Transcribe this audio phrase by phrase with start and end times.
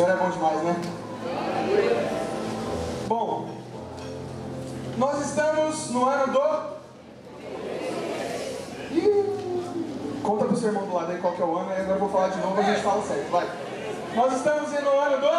[0.00, 0.76] Senhor é bom demais, né?
[3.06, 3.50] Bom,
[4.96, 6.40] nós estamos no ano do.
[8.92, 11.96] Ih, Conta pro seu irmão do lado aí qual que é o ano, e agora
[11.96, 13.46] eu vou falar de novo, a gente fala certo, vai.
[14.16, 15.26] Nós estamos no ano do.
[15.26, 15.30] O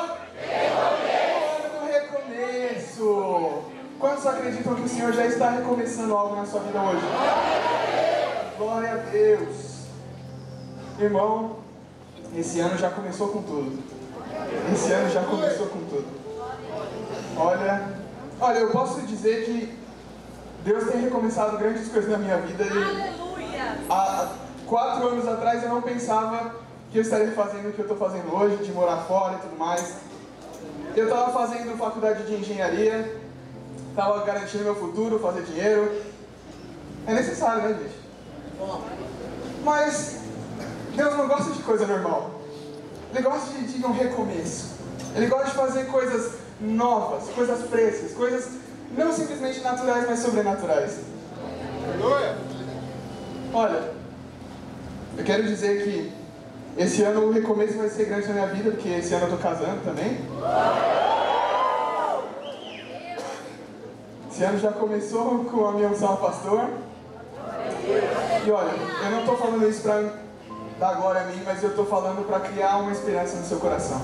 [1.57, 3.63] ano do recomeço.
[3.99, 7.01] Quantos acreditam que o Senhor já está recomeçando algo na sua vida hoje?
[8.59, 9.85] Glória a Deus.
[10.99, 11.55] Irmão,
[12.35, 14.00] esse ano já começou com tudo.
[14.73, 16.07] Esse ano já começou com tudo.
[17.37, 17.87] Olha,
[18.39, 19.77] olha, eu posso dizer que
[20.63, 23.77] Deus tem recomeçado grandes coisas na minha vida e Aleluia!
[23.89, 24.29] há
[24.67, 26.55] quatro anos atrás eu não pensava
[26.91, 29.57] que eu estaria fazendo o que eu estou fazendo hoje, de morar fora e tudo
[29.57, 29.95] mais.
[30.95, 33.17] Eu estava fazendo faculdade de engenharia,
[33.89, 36.01] estava garantindo meu futuro, fazer dinheiro.
[37.07, 37.95] É necessário, né, gente?
[39.63, 40.19] Mas
[40.95, 42.40] Deus não gosta de coisa normal.
[43.13, 44.71] Ele gosta de, de um recomeço.
[45.15, 48.49] Ele gosta de fazer coisas novas, coisas frescas, coisas
[48.97, 50.99] não simplesmente naturais, mas sobrenaturais.
[53.53, 53.91] Olha,
[55.17, 56.13] eu quero dizer que
[56.77, 59.37] esse ano o recomeço vai ser grande na minha vida, porque esse ano eu tô
[59.37, 60.17] casando também.
[64.31, 66.69] Esse ano já começou com a minha unção pastor.
[68.45, 68.71] E olha,
[69.03, 70.01] eu não tô falando isso pra
[70.81, 74.01] dar glória a mim, mas eu tô falando pra criar uma esperança no seu coração.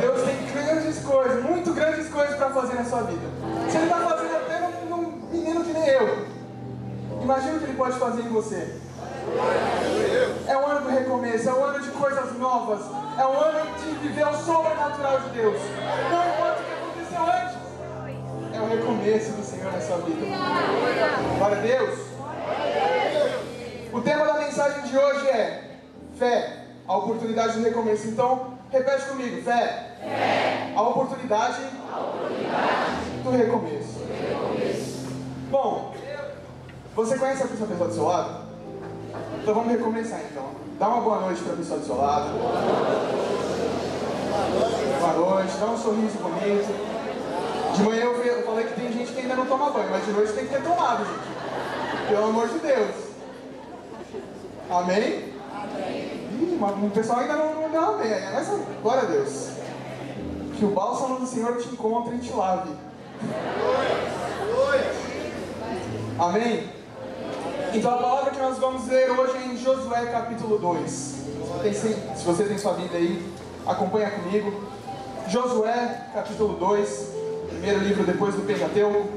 [0.00, 3.26] Deus tem grandes coisas, muito grandes coisas pra fazer na sua vida.
[3.68, 6.26] Se Ele tá fazendo até num, num menino que nem eu,
[7.20, 8.80] imagina o que Ele pode fazer em você.
[10.48, 12.80] É um ano do recomeço, é um ano de coisas novas,
[13.18, 15.60] é um ano de viver o sobrenatural de Deus.
[16.10, 17.58] Não importa o que aconteceu antes,
[18.54, 20.26] é o recomeço do Senhor na sua vida.
[21.36, 21.98] Glória a Deus.
[23.92, 25.73] O tema da mensagem de hoje é
[26.16, 28.08] fé, a oportunidade do recomeço.
[28.08, 31.60] Então, repete comigo: fé, a oportunidade,
[33.22, 34.04] do recomeço.
[35.50, 35.94] Bom,
[36.94, 38.44] você conhece a pessoa do seu lado?
[39.40, 40.48] Então vamos recomeçar então.
[40.78, 42.30] Dá uma boa noite para a pessoa do seu lado.
[45.00, 46.94] Boa noite, dá um sorriso bonito.
[47.76, 50.32] De manhã eu falei que tem gente que ainda não toma banho, mas de noite
[50.32, 52.08] tem que ter tomado, gente.
[52.08, 52.94] Pelo amor de Deus.
[54.70, 55.33] Amém?
[56.84, 58.10] O pessoal ainda não, não deu amém.
[58.32, 58.48] Mas
[58.82, 59.48] glória a Deus.
[60.56, 62.70] Que o bálsamo do Senhor te encontre e te lave.
[66.18, 66.68] Amém?
[67.72, 71.14] Então a palavra que nós vamos ler hoje é em Josué capítulo 2.
[71.62, 73.32] Você tem- se você tem sua Bíblia aí,
[73.66, 74.62] acompanha comigo.
[75.28, 77.08] Josué capítulo 2,
[77.48, 79.08] primeiro livro depois do Pentateuco.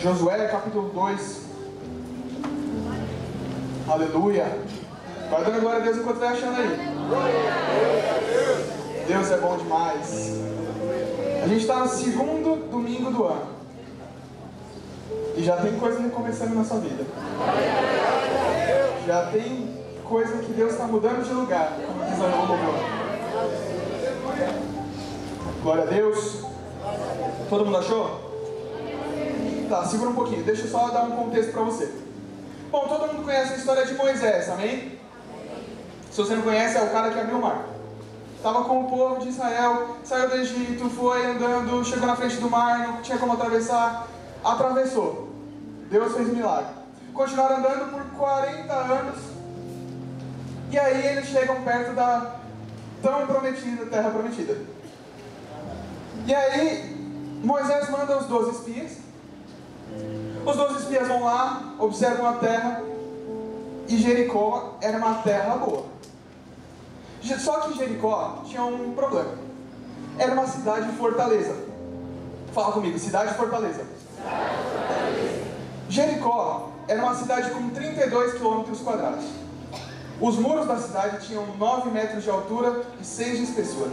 [0.00, 1.45] Josué capítulo 2.
[3.88, 4.46] Aleluia.
[5.30, 6.76] Vai dando glória a Deus enquanto vai achando aí.
[9.06, 10.32] Deus é bom demais.
[11.44, 13.46] A gente está no segundo domingo do ano.
[15.36, 17.04] E já tem coisa recomeçando na sua vida.
[19.06, 19.70] Já tem
[20.02, 22.26] coisa que Deus está mudando de lugar, como diz a.
[25.62, 26.42] Glória a Deus.
[27.48, 28.20] Todo mundo achou?
[29.68, 30.42] Tá, segura um pouquinho.
[30.42, 32.05] Deixa eu só dar um contexto para você.
[32.76, 34.98] Bom, todo mundo conhece a história de Moisés, amém?
[36.10, 37.64] Se você não conhece, é o cara que abriu o mar.
[38.36, 42.50] Estava com o povo de Israel, saiu do Egito, foi andando, chegou na frente do
[42.50, 44.06] mar, não tinha como atravessar,
[44.44, 45.30] atravessou.
[45.90, 46.74] Deus fez um milagre.
[47.14, 49.16] Continuaram andando por 40 anos,
[50.70, 52.36] e aí eles chegam perto da
[53.00, 54.54] tão prometida terra prometida.
[56.26, 58.98] E aí Moisés manda os 12 espias.
[60.46, 62.80] Os 12 espias vão lá, observam a terra,
[63.88, 65.84] e Jericó era uma terra boa.
[67.40, 69.32] Só que Jericó tinha um problema.
[70.16, 71.56] Era uma cidade fortaleza.
[72.52, 73.84] Fala comigo, cidade fortaleza.
[75.88, 79.24] Jericó era uma cidade com 32 quilômetros quadrados.
[80.20, 83.90] Os muros da cidade tinham 9 metros de altura e 6 de espessura.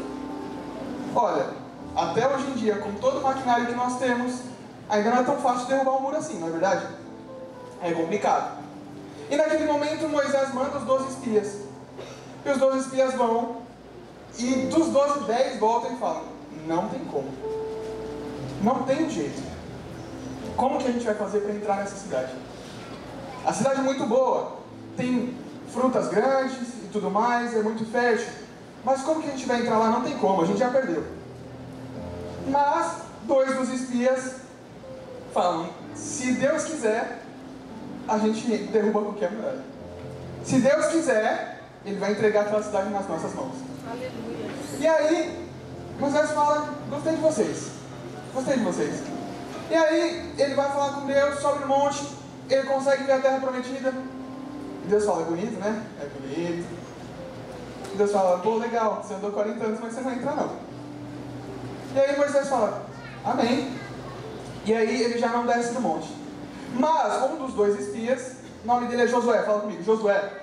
[1.16, 1.48] Olha,
[1.96, 4.53] até hoje em dia, com todo o maquinário que nós temos,
[4.94, 6.88] ainda não é tão fácil derrubar um muro assim, não é verdade?
[7.82, 8.60] É complicado.
[9.30, 11.58] E naquele momento Moisés manda os 12 espias.
[12.46, 13.64] E os 12 espias vão,
[14.38, 16.24] e dos 12, 10 voltam e falam:
[16.68, 17.30] Não tem como.
[18.62, 19.42] Não tem jeito.
[20.56, 22.32] Como que a gente vai fazer para entrar nessa cidade?
[23.46, 24.58] A cidade é muito boa,
[24.96, 25.36] tem
[25.70, 28.32] frutas grandes e tudo mais, é muito fértil.
[28.86, 29.90] Mas como que a gente vai entrar lá?
[29.90, 31.04] Não tem como, a gente já perdeu.
[32.48, 34.43] Mas dois dos espias
[35.34, 37.20] falam: se Deus quiser,
[38.08, 39.64] a gente derruba qualquer muralha.
[40.44, 43.56] Se Deus quiser, ele vai entregar aquela cidade nas nossas mãos.
[43.90, 44.52] Aleluia.
[44.80, 45.50] E aí,
[46.00, 47.72] Moisés fala: Gostei de vocês.
[48.34, 49.04] Gostei de vocês.
[49.70, 52.06] E aí, ele vai falar com Deus, sobe no monte,
[52.50, 53.94] ele consegue ver a terra prometida.
[54.86, 55.84] E Deus fala: É bonito, né?
[56.02, 56.68] É bonito.
[57.94, 60.52] E Deus fala: Pô, legal, você andou 40 anos, mas você não vai entrar, não.
[61.96, 62.86] E aí, Moisés fala:
[63.24, 63.83] Amém.
[64.66, 66.08] E aí, ele já não desce do monte.
[66.74, 70.42] Mas, um dos dois espias, o nome dele é Josué, fala comigo: Josué.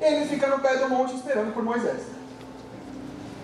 [0.00, 2.02] Ele fica no pé do monte esperando por Moisés.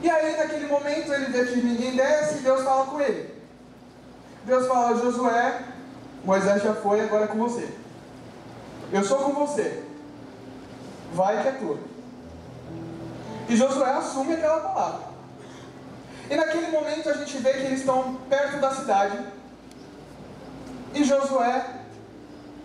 [0.03, 3.35] E aí, naquele momento, ele vê que ninguém desce e Deus fala com ele.
[4.45, 5.63] Deus fala: Josué,
[6.25, 7.69] Moisés já foi, agora é com você.
[8.93, 9.83] Eu sou com você.
[11.13, 11.79] Vai que é tua.
[13.49, 15.09] E Josué assume aquela palavra.
[16.31, 19.19] E naquele momento a gente vê que eles estão perto da cidade.
[20.99, 21.65] E Josué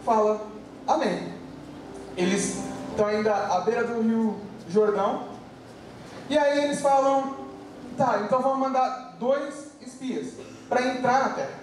[0.03, 0.47] fala:
[0.87, 1.33] Amém.
[2.17, 2.57] Eles
[2.89, 5.27] estão ainda à beira do rio Jordão.
[6.27, 7.35] E aí eles falam:
[7.95, 10.33] Tá, então vamos mandar dois espias
[10.67, 11.59] para entrar na terra.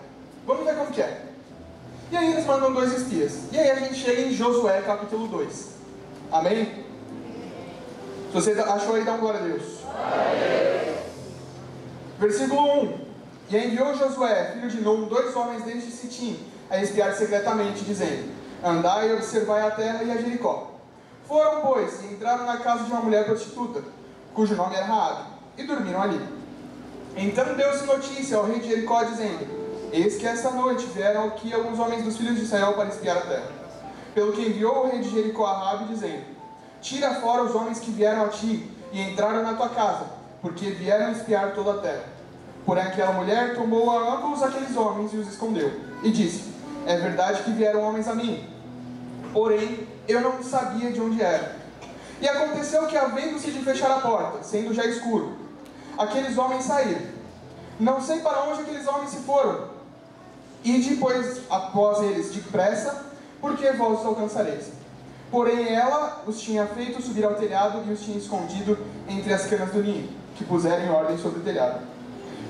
[0.47, 1.27] Vamos ver como que é.
[2.13, 3.53] E aí eles mandam dois espias.
[3.53, 5.71] E aí a gente chega em Josué capítulo 2.
[6.31, 6.85] Amém?
[8.29, 9.81] Se você achou aí, dá um glória a Deus.
[12.21, 13.11] Versículo 1.
[13.51, 18.33] E enviou Josué, filho de Num, dois homens desde Sitim, a espiar secretamente, dizendo:
[18.65, 20.71] Andai e observai a terra e a Jericó.
[21.27, 23.83] Foram, pois, e entraram na casa de uma mulher prostituta,
[24.35, 25.23] cujo nome era Raabe,
[25.59, 26.21] e dormiram ali.
[27.17, 29.47] Então deu-se notícia ao rei de Jericó, dizendo:
[29.93, 33.23] Eis que esta noite vieram aqui alguns homens dos filhos de Israel para espiar a
[33.23, 33.61] terra.
[34.15, 36.25] Pelo que enviou o rei de Jericó a Raabe, dizendo:
[36.81, 40.07] Tira fora os homens que vieram a ti e entraram na tua casa,
[40.41, 42.05] porque vieram espiar toda a terra.
[42.65, 45.73] Porém, aquela mulher tomou a ambos aqueles homens e os escondeu,
[46.03, 46.50] e disse:
[46.87, 48.49] É verdade que vieram homens a mim,
[49.33, 51.49] porém eu não sabia de onde eram.
[52.21, 55.37] E aconteceu que, havendo-se de fechar a porta, sendo já escuro,
[55.97, 57.03] aqueles homens saíram.
[57.79, 59.69] Não sei para onde aqueles homens se foram.
[60.63, 63.07] E depois, após eles, depressa,
[63.41, 64.71] porque vós os alcançareis.
[65.31, 68.77] Porém, ela os tinha feito subir ao telhado e os tinha escondido
[69.09, 71.81] entre as canas do ninho, que puseram em ordem sobre o telhado.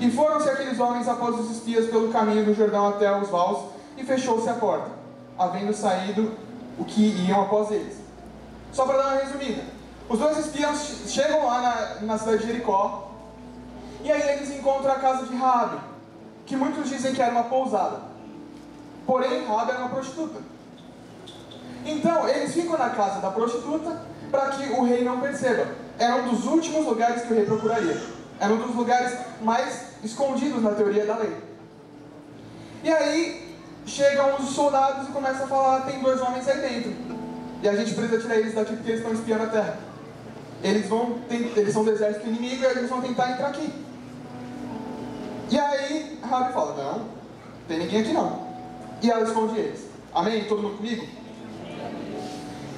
[0.01, 4.03] E foram-se aqueles homens após os espias pelo caminho do Jordão até os vals, e
[4.03, 4.89] fechou-se a porta,
[5.37, 6.35] havendo saído
[6.77, 7.97] o que iam após eles.
[8.71, 9.63] Só para dar uma resumida.
[10.09, 13.11] Os dois espias chegam lá na, na cidade de Jericó,
[14.03, 15.79] e aí eles encontram a casa de Raabe,
[16.45, 18.01] que muitos dizem que era uma pousada.
[19.05, 20.39] Porém, Raabe era uma prostituta.
[21.85, 25.67] Então, eles ficam na casa da prostituta para que o rei não perceba.
[25.97, 28.01] Era um dos últimos lugares que o rei procuraria.
[28.39, 31.35] Era um dos lugares mais escondidos na teoria da lei.
[32.83, 33.40] E aí,
[33.85, 37.11] chegam os soldados e começam a falar: tem dois homens aí dentro.
[37.61, 39.77] E a gente precisa tirar eles daqui porque eles estão espiando a terra.
[40.63, 43.71] Eles vão, eles são do exército inimigo e eles vão tentar entrar aqui.
[45.49, 47.05] E aí, Rabi fala: não,
[47.67, 48.47] tem ninguém aqui não.
[49.01, 49.87] E ela esconde eles.
[50.13, 50.45] Amém?
[50.45, 51.05] Todo mundo comigo?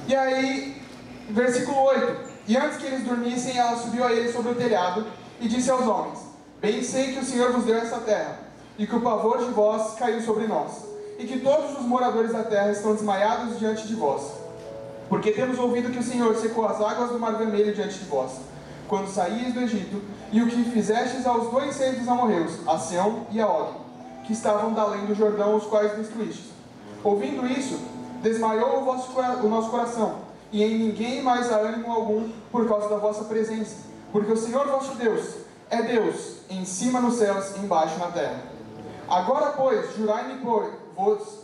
[0.06, 0.82] E aí,
[1.30, 5.06] versículo 8: E antes que eles dormissem, ela subiu a eles sobre o telhado
[5.40, 6.18] e disse aos homens:
[6.60, 8.38] Bem sei que o Senhor vos deu essa terra,
[8.78, 10.84] e que o pavor de vós caiu sobre nós,
[11.18, 14.22] e que todos os moradores da terra estão desmaiados diante de vós.
[15.08, 18.32] Porque temos ouvido que o Senhor secou as águas do Mar Vermelho diante de vós,
[18.88, 23.40] quando saíes do Egito, e o que fizestes aos dois reis amorreus, a Seão e
[23.40, 23.74] a Og,
[24.24, 26.46] que estavam da além do Jordão, os quais destruístes.
[27.02, 27.78] Ouvindo isso,
[28.22, 29.12] desmaiou o, vosso,
[29.42, 30.16] o nosso coração,
[30.50, 33.76] e em ninguém mais há ânimo algum por causa da vossa presença,
[34.10, 38.42] porque o Senhor vosso Deus é Deus, em cima nos céus e embaixo na terra.
[39.08, 40.40] Agora, pois, jurai-me,
[40.96, 41.40] vos,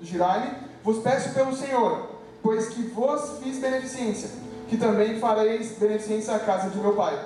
[0.00, 2.08] jurai-me, vos peço pelo Senhor,
[2.42, 4.30] pois que vos fiz beneficência,
[4.68, 7.18] que também fareis beneficência à casa de meu pai.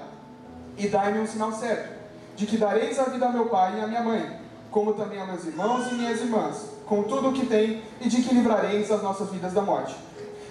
[0.77, 1.95] E dai-me um sinal certo,
[2.37, 4.41] de que dareis a vida a meu pai e a minha mãe,
[4.71, 8.23] como também a meus irmãos e minhas irmãs, com tudo o que tem, e de
[8.23, 9.95] que livrareis as nossas vidas da morte.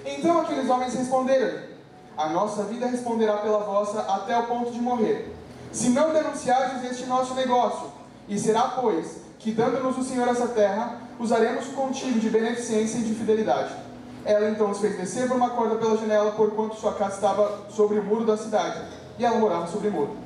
[0.06, 1.60] Então aqueles homens responderam:
[2.18, 5.34] A nossa vida responderá pela vossa até o ponto de morrer.
[5.72, 7.92] Se não denunciardes este nosso negócio,
[8.30, 13.16] e será, pois, que dando-nos o Senhor essa terra, usaremos contigo de beneficência e de
[13.16, 13.74] fidelidade.
[14.26, 18.00] Ela então os fez descer por uma corda pela janela, porquanto sua casa estava sobre
[18.00, 18.82] o muro da cidade,
[19.18, 20.18] e ela morava sobre o muro.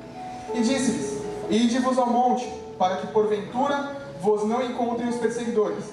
[0.52, 5.84] E disse-lhes: Ide-vos ao monte, para que porventura vos não encontrem os perseguidores.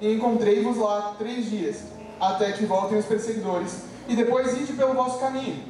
[0.00, 1.82] E encontrei-vos lá três dias,
[2.18, 5.62] até que voltem os perseguidores, e depois ide pelo vosso caminho.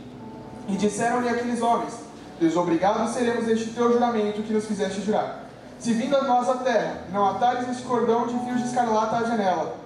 [0.69, 1.95] E disseram-lhe aqueles homens:
[2.41, 5.50] Desobrigados seremos deste teu juramento que nos fizeste jurar.
[5.81, 9.25] Se vindo a nós a terra, não atares este cordão de fios de escarlata à
[9.25, 9.77] janela,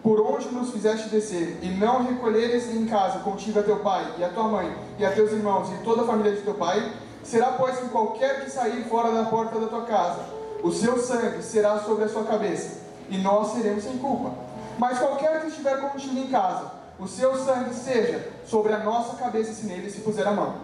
[0.00, 4.22] por onde nos fizeste descer, e não recolheres em casa contigo a teu pai, e
[4.22, 6.92] a tua mãe, e a teus irmãos, e toda a família de teu pai,
[7.24, 10.20] será, pois, que qualquer que sair fora da porta da tua casa,
[10.62, 14.30] o seu sangue será sobre a sua cabeça, e nós seremos sem culpa.
[14.78, 19.52] Mas qualquer que estiver contigo em casa, o seu sangue seja sobre a nossa cabeça
[19.52, 20.54] se nele se puser a mão.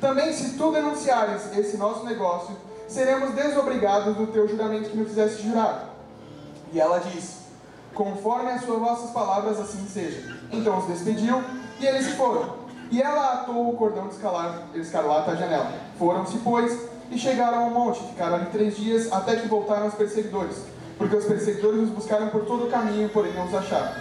[0.00, 2.56] Também, se tu denunciares esse nosso negócio,
[2.90, 5.94] seremos desobrigados do teu juramento que me fizeste jurar.
[6.72, 7.40] E ela disse:
[7.94, 10.36] Conforme as suas vossas palavras, assim seja.
[10.52, 11.42] Então os despediu
[11.78, 12.60] e eles se foram.
[12.90, 15.72] E ela atou o cordão de escarlata à janela.
[15.96, 18.00] Foram-se, pois, e chegaram ao monte.
[18.00, 20.64] Ficaram ali três dias, até que voltaram os perseguidores.
[20.98, 23.92] Porque os perseguidores os buscaram por todo o caminho, porém não os acharam.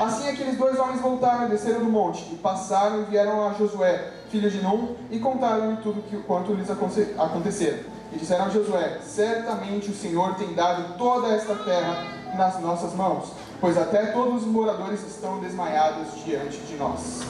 [0.00, 4.10] Assim aqueles dois homens voltaram e desceram do monte, e passaram e vieram a Josué,
[4.30, 7.91] filho de Num, e contaram-lhe tudo quanto lhes acontecera.
[8.12, 12.04] E disseram a Josué: Certamente o Senhor tem dado toda esta terra
[12.36, 17.20] nas nossas mãos, pois até todos os moradores estão desmaiados diante de nós.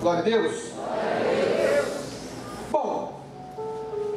[0.00, 0.72] Glória a Deus.
[2.70, 3.20] Bom,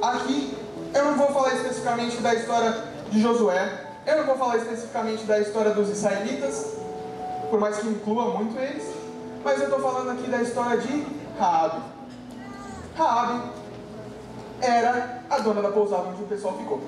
[0.01, 0.57] aqui
[0.93, 5.39] eu não vou falar especificamente da história de Josué, eu não vou falar especificamente da
[5.39, 6.73] história dos israelitas,
[7.49, 8.83] por mais que inclua muito eles,
[9.43, 11.05] mas eu estou falando aqui da história de
[11.37, 11.81] Raabe.
[12.97, 13.49] Raabe
[14.65, 16.81] era a dona da pousada onde o pessoal ficou.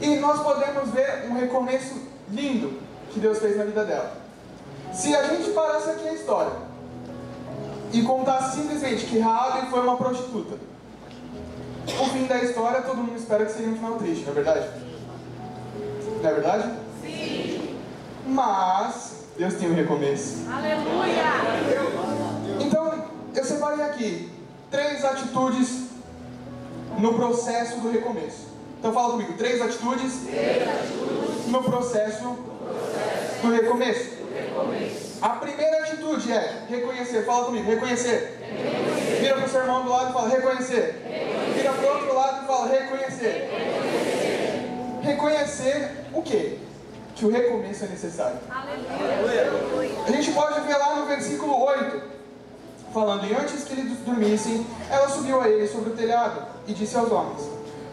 [0.00, 1.94] E nós podemos ver um recomeço
[2.30, 4.16] lindo que Deus fez na vida dela.
[4.92, 6.52] Se a gente parasse aqui a história
[7.92, 10.56] e contasse simplesmente que Raabe foi uma prostituta,
[11.86, 14.68] o fim da história todo mundo espera que seja um final triste, não é verdade?
[16.22, 16.74] Não é verdade?
[17.02, 17.78] Sim.
[18.26, 20.46] Mas Deus tem um recomeço.
[20.50, 21.24] Aleluia.
[22.60, 24.30] Então, eu separei aqui
[24.70, 25.89] três atitudes
[27.00, 28.48] no processo do recomeço.
[28.78, 32.38] Então fala comigo, três atitudes, Três atitudes no processo processo
[33.42, 34.10] do recomeço.
[34.10, 35.18] do recomeço.
[35.20, 37.24] A primeira atitude é reconhecer.
[37.26, 38.38] Fala comigo, reconhecer.
[39.20, 41.02] Vira para o seu irmão do lado e fala reconhecer.
[41.54, 43.50] Vira para o outro lado e fala reconhecer.
[45.02, 46.58] Reconhecer o quê?
[47.14, 48.38] Que o recomeço é necessário.
[48.48, 49.50] Aleluia.
[50.06, 52.02] A gente pode ver lá no versículo 8,
[52.94, 56.96] falando: E antes que eles dormissem, ela subiu a ele sobre o telhado e disse
[56.96, 57.42] aos homens: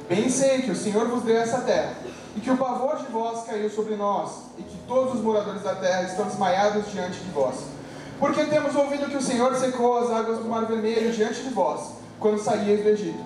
[0.08, 1.94] Bem sei que o Senhor vos deu essa terra,
[2.36, 5.76] e que o pavor de vós caiu sobre nós, e que todos os moradores da
[5.76, 7.56] terra estão desmaiados diante de vós.
[8.20, 11.94] Porque temos ouvido que o Senhor secou as águas do Mar Vermelho diante de vós,
[12.20, 13.20] quando saíeis do Egito.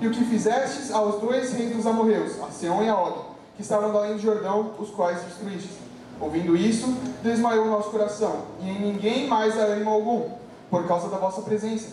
[0.00, 3.18] E o que fizestes aos dois reis dos amorreus, a Seom e a Og,
[3.56, 5.76] que estavam além do Jordão, os quais destruístes.
[6.20, 6.86] Ouvindo isso,
[7.22, 10.30] desmaiou o nosso coração, e em ninguém mais há ânimo algum,
[10.70, 11.88] por causa da vossa presença.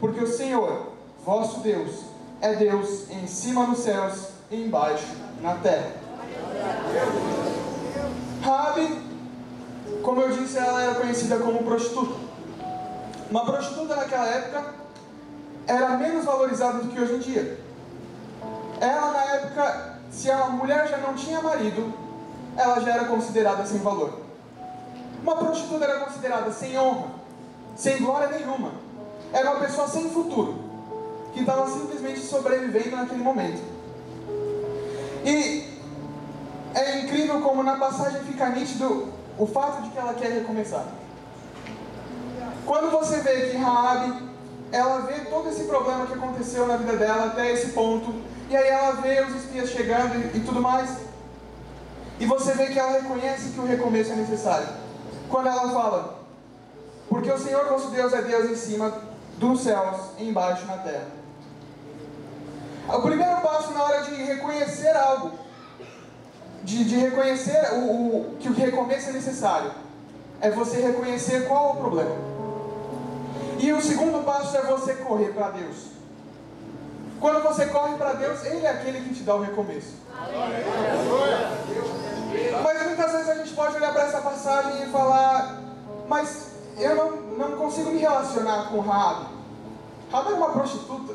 [0.00, 0.92] Porque o Senhor,
[1.24, 2.11] vosso Deus,
[2.42, 5.06] é Deus em cima nos céus e embaixo
[5.40, 5.92] na terra.
[8.42, 9.00] Rabi,
[10.02, 12.16] como eu disse, ela era conhecida como prostituta.
[13.30, 14.74] Uma prostituta naquela época
[15.68, 17.60] era menos valorizada do que hoje em dia.
[18.80, 21.94] Ela, na época, se a mulher já não tinha marido,
[22.56, 24.18] ela já era considerada sem valor.
[25.22, 27.06] Uma prostituta era considerada sem honra,
[27.76, 28.72] sem glória nenhuma.
[29.32, 30.71] Era uma pessoa sem futuro,
[31.32, 33.62] que estava simplesmente sobrevivendo naquele momento.
[35.24, 35.68] E
[36.74, 39.08] é incrível como na passagem fica nítido
[39.38, 40.86] o fato de que ela quer recomeçar.
[42.66, 44.30] Quando você vê que Raabe,
[44.70, 48.14] ela vê todo esse problema que aconteceu na vida dela até esse ponto,
[48.48, 50.98] e aí ela vê os espias chegando e, e tudo mais,
[52.18, 54.68] e você vê que ela reconhece que o recomeço é necessário.
[55.28, 56.20] Quando ela fala,
[57.08, 58.92] porque o Senhor vosso Deus é Deus em cima
[59.38, 61.21] dos céus e embaixo na terra.
[62.88, 65.32] O primeiro passo na hora de reconhecer algo,
[66.62, 69.72] de, de reconhecer o, o, que o recomeço é necessário,
[70.40, 72.16] é você reconhecer qual é o problema.
[73.58, 75.92] E o segundo passo é você correr para Deus.
[77.20, 79.94] Quando você corre para Deus, Ele é aquele que te dá o recomeço.
[82.62, 85.60] Mas muitas vezes a gente pode olhar para essa passagem e falar,
[86.08, 89.26] mas eu não, não consigo me relacionar com Rabi.
[90.10, 91.14] Rabi era uma prostituta,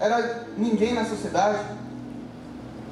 [0.00, 1.58] era ninguém na sociedade.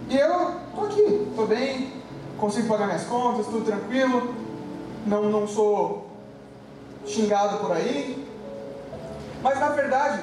[0.09, 1.93] E eu tô aqui, tô bem,
[2.39, 4.35] consigo pagar minhas contas, tudo tranquilo,
[5.07, 6.11] não, não sou
[7.07, 8.29] xingado por aí.
[9.43, 10.23] Mas na verdade,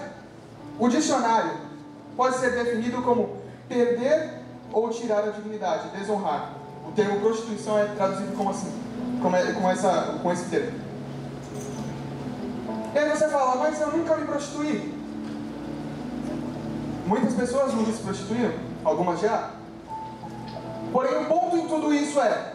[0.78, 1.52] o dicionário
[2.16, 4.40] pode ser definido como perder
[4.72, 6.54] ou tirar a dignidade, desonrar.
[6.88, 8.72] O termo prostituição é traduzido como assim,
[9.22, 9.32] com,
[9.62, 10.80] com, essa, com esse termo.
[12.94, 14.99] E aí você fala, mas eu nunca me prostituí.
[17.10, 18.54] Muitas pessoas nunca se prostituíram,
[18.86, 19.50] algumas já.
[20.92, 22.54] Porém, o ponto em tudo isso é: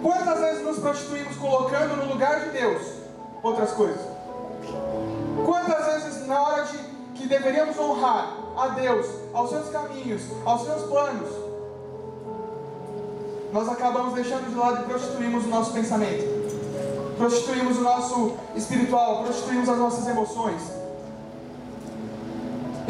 [0.00, 2.80] Quantas vezes nos prostituímos colocando no lugar de Deus
[3.42, 4.00] outras coisas?
[5.44, 6.78] Quantas vezes na hora de
[7.14, 11.28] que deveríamos honrar a Deus, aos seus caminhos, aos seus planos,
[13.52, 16.24] nós acabamos deixando de lado e prostituímos o nosso pensamento?
[17.18, 20.79] Prostituímos o nosso espiritual, prostituímos as nossas emoções.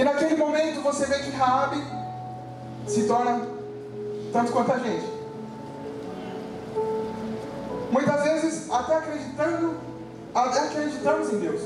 [0.00, 1.76] E naquele momento você vê que Raabe
[2.88, 3.46] se torna
[4.32, 5.04] tanto quanto a gente.
[7.92, 9.76] Muitas vezes até acreditando,
[10.34, 11.60] até acreditamos em Deus.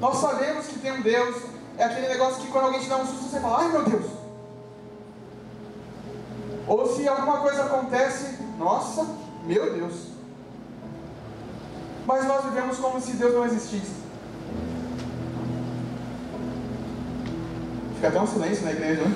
[0.00, 1.34] Nós sabemos que tem um Deus,
[1.78, 4.06] é aquele negócio que quando alguém te dá um susto, você fala, ai meu Deus.
[6.68, 9.04] Ou se alguma coisa acontece, nossa,
[9.42, 10.10] meu Deus.
[12.06, 13.99] Mas nós vivemos como se Deus não existisse.
[18.00, 19.14] Fica até um silêncio na igreja, né?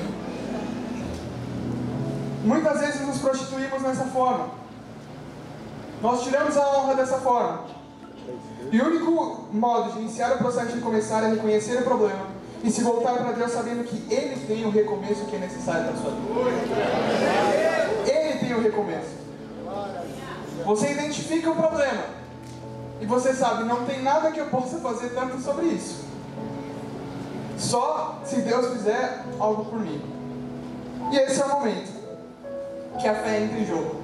[2.45, 4.50] Muitas vezes nos prostituímos nessa forma.
[6.03, 7.62] Nós tiramos a honra dessa forma.
[8.71, 12.26] E o único modo de iniciar o processo de começar é reconhecer o problema
[12.62, 15.97] e se voltar para Deus sabendo que Ele tem o recomeço que é necessário para
[15.97, 16.31] sua vida.
[18.07, 19.14] Ele tem o recomeço.
[20.67, 22.05] Você identifica o problema
[23.00, 26.03] e você sabe, não tem nada que eu possa fazer tanto sobre isso.
[27.58, 30.02] Só se Deus fizer algo por mim.
[31.12, 31.92] E esse é o momento
[33.00, 34.02] que a fé entra em jogo.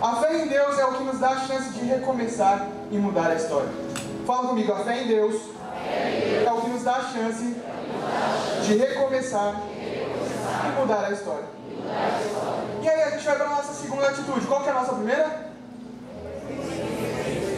[0.00, 3.30] A fé em Deus é o que nos dá a chance de recomeçar e mudar
[3.30, 3.68] a história.
[4.26, 5.34] Fala comigo, a fé em Deus
[6.46, 7.56] é o que nos dá a chance
[8.62, 9.60] de recomeçar
[10.66, 11.44] e mudar a história.
[12.82, 14.46] E aí a gente vai para a nossa segunda atitude.
[14.46, 15.48] Qual é a nossa primeira?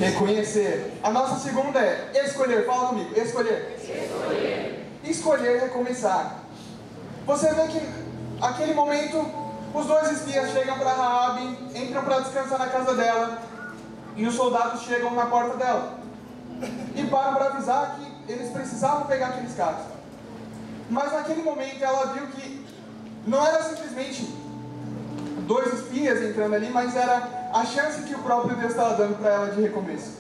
[0.01, 0.93] Reconhecer.
[1.03, 2.65] A nossa segunda é escolher.
[2.65, 3.77] Fala comigo, escolher.
[3.79, 4.40] Escolher.
[5.11, 6.37] Escolher recomeçar.
[7.27, 7.81] Você vê que
[8.41, 9.19] aquele momento
[9.73, 13.39] os dois espias chegam para Raabe, entram para descansar na casa dela,
[14.17, 15.99] e os soldados chegam na porta dela.
[16.95, 19.83] E param para avisar que eles precisavam pegar aqueles caras.
[20.89, 22.67] Mas naquele momento ela viu que
[23.27, 24.23] não era simplesmente
[25.47, 29.31] dois espias entrando ali, mas era a chance que o próprio Deus estava dando para
[29.31, 30.19] ela de recomeço.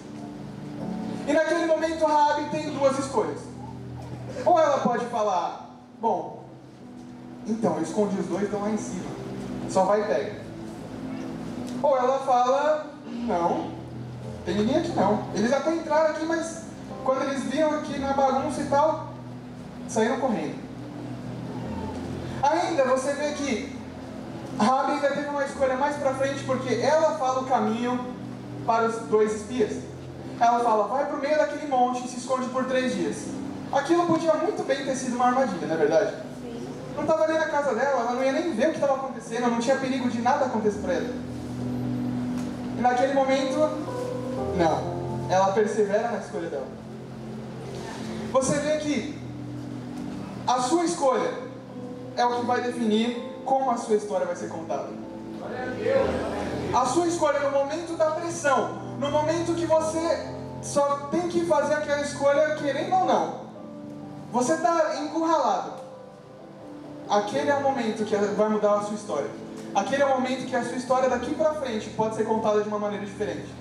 [1.26, 3.49] E naquele momento Raabe tem duas escolhas.
[4.44, 6.44] Ou ela pode falar, bom,
[7.46, 9.10] então eu escondi os dois, estão lá em cima.
[9.68, 10.40] Só vai e pega.
[11.82, 13.70] Ou ela fala, não,
[14.44, 15.24] tem ninguém aqui não.
[15.34, 16.64] Eles até entraram aqui, mas
[17.04, 19.14] quando eles viram aqui na bagunça e tal,
[19.88, 20.58] saíram correndo.
[22.42, 23.78] Ainda você vê que
[24.58, 28.14] Rabi ainda teve uma escolha mais pra frente, porque ela fala o caminho
[28.66, 29.82] para os dois espias.
[30.38, 33.39] Ela fala, vai pro meio daquele monte e se esconde por três dias.
[33.72, 36.14] Aquilo podia muito bem ter sido uma armadilha, não é verdade?
[36.96, 39.48] Não estava ali na casa dela, ela não ia nem ver o que estava acontecendo,
[39.48, 41.14] não tinha perigo de nada acontecer para ela.
[42.76, 43.58] E naquele momento,
[44.56, 45.00] não.
[45.30, 46.66] Ela persevera na escolha dela.
[48.32, 49.18] Você vê que
[50.46, 51.32] a sua escolha
[52.16, 54.88] é o que vai definir como a sua história vai ser contada.
[56.74, 61.74] A sua escolha no momento da pressão, no momento que você só tem que fazer
[61.74, 63.49] aquela escolha querendo ou não.
[64.32, 65.72] Você está encurralado.
[67.08, 69.30] Aquele é o momento que vai mudar a sua história.
[69.74, 72.68] Aquele é o momento que a sua história daqui para frente pode ser contada de
[72.68, 73.52] uma maneira diferente.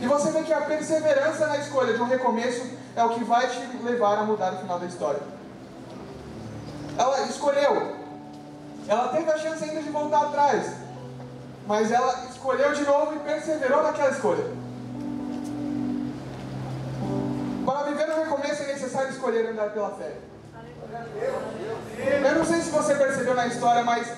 [0.00, 2.64] E você vê que a perseverança na escolha de um recomeço
[2.94, 5.20] é o que vai te levar a mudar o final da história.
[6.96, 7.96] Ela escolheu.
[8.86, 10.74] Ela teve a chance ainda de voltar atrás.
[11.66, 14.44] Mas ela escolheu de novo e perseverou naquela escolha.
[17.74, 20.12] Para viver um recomeço é necessário escolher andar pela fé.
[22.24, 24.12] Eu não sei se você percebeu na história, mas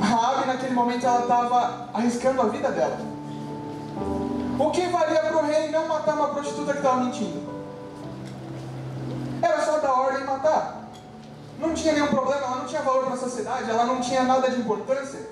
[0.00, 2.96] Rabi naquele momento ela estava arriscando a vida dela.
[4.60, 7.42] O que valia para o rei não matar uma prostituta que estava mentindo?
[9.42, 10.90] Era só dar ordem matar.
[11.58, 14.48] Não tinha nenhum problema, ela não tinha valor para a sociedade, ela não tinha nada
[14.48, 15.26] de importância.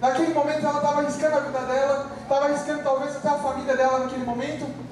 [0.00, 3.98] Naquele momento ela estava arriscando a vida dela, estava arriscando talvez até a família dela
[3.98, 4.85] naquele momento.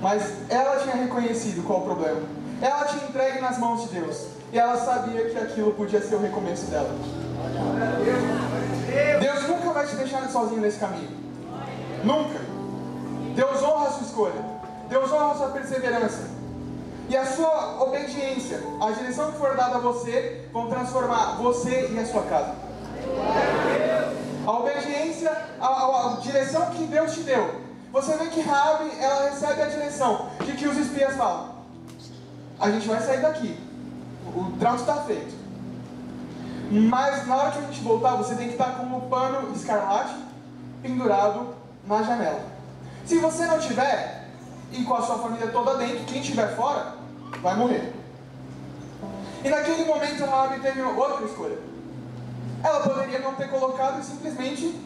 [0.00, 2.22] Mas ela tinha reconhecido qual o problema.
[2.60, 4.26] Ela tinha entregue nas mãos de Deus.
[4.52, 6.90] E ela sabia que aquilo podia ser o recomeço dela.
[9.20, 11.10] Deus nunca vai te deixar sozinho nesse caminho.
[12.02, 12.40] Nunca.
[13.34, 14.44] Deus honra a sua escolha.
[14.88, 16.30] Deus honra a sua perseverança.
[17.08, 21.98] E a sua obediência, a direção que for dada a você, vão transformar você e
[21.98, 22.54] a sua casa.
[24.46, 27.59] A obediência, a, a, a direção que Deus te deu.
[27.92, 31.54] Você vê que Rabi, ela recebe a direção de que os espias falam.
[32.58, 33.58] A gente vai sair daqui.
[34.34, 35.34] O trato está feito.
[36.70, 40.14] Mas na hora que a gente voltar, você tem que estar com o pano escarlate
[40.80, 41.54] pendurado
[41.86, 42.42] na janela.
[43.04, 44.28] Se você não tiver,
[44.72, 46.94] e com a sua família toda dentro, quem estiver fora,
[47.42, 47.92] vai morrer.
[49.42, 51.58] E naquele momento Rabi teve outra escolha.
[52.62, 54.78] Ela poderia não ter colocado e simplesmente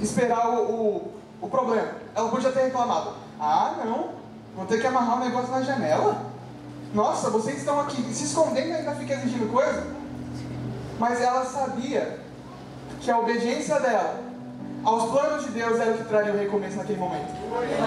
[0.00, 1.12] esperar o, o,
[1.42, 1.88] o problema.
[2.14, 3.14] Ela podia ter reclamado.
[3.38, 4.10] Ah, não,
[4.56, 6.16] vou ter que amarrar o um negócio na janela?
[6.94, 9.86] Nossa, vocês estão aqui se escondendo e ainda fica exigindo coisa?
[10.98, 12.20] Mas ela sabia
[13.00, 14.20] que a obediência dela
[14.84, 17.32] aos planos de Deus era o que traria o recomeço naquele momento.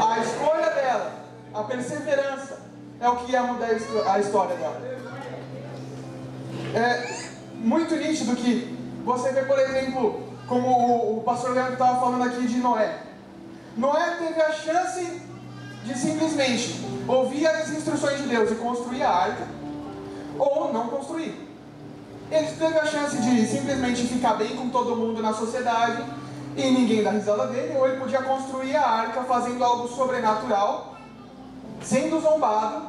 [0.05, 1.11] A escolha dela,
[1.53, 2.59] a perseverança,
[2.99, 3.67] é o que ia mudar
[4.07, 4.81] a história dela.
[6.73, 12.47] É muito nítido que você vê, por exemplo, como o pastor Leandro estava falando aqui
[12.47, 13.04] de Noé.
[13.77, 15.21] Noé teve a chance
[15.83, 19.47] de simplesmente ouvir as instruções de Deus e construir a arca,
[20.39, 21.45] ou não construir.
[22.31, 26.03] Ele teve a chance de simplesmente ficar bem com todo mundo na sociedade
[26.55, 30.95] e ninguém dar risada dele, ou ele podia construir a arca fazendo algo sobrenatural,
[31.81, 32.87] sendo zombado,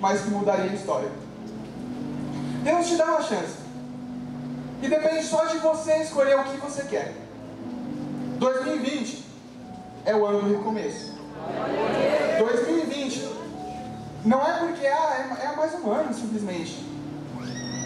[0.00, 1.10] mas que mudaria a história.
[2.62, 3.68] Deus te dá uma chance.
[4.80, 7.14] E depende só de você escolher o que você quer.
[8.38, 9.27] 2020
[10.08, 11.12] é o ano do recomeço.
[12.38, 13.28] 2020
[14.24, 16.82] não é porque ah, é, é mais um ano simplesmente.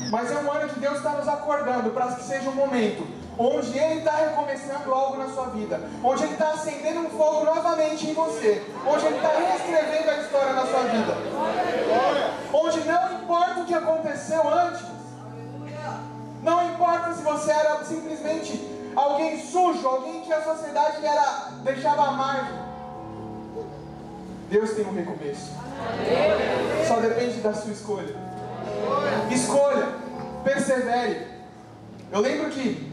[0.08, 3.04] Mas é um ano que Deus está nos acordando para que seja um momento
[3.36, 8.08] onde Ele está recomeçando algo na sua vida, onde Ele está acendendo um fogo novamente
[8.08, 11.16] em você, onde Ele está reescrevendo a história na sua vida,
[12.52, 14.82] onde não importa o que aconteceu antes,
[16.42, 22.10] não importa se você era simplesmente alguém sujo, alguém que a sociedade era, deixava à
[22.12, 22.62] margem,
[24.52, 25.50] Deus tem um recomeço.
[26.86, 28.14] Só depende da sua escolha.
[29.30, 29.88] Escolha,
[30.44, 31.26] persevere.
[32.10, 32.92] Eu lembro que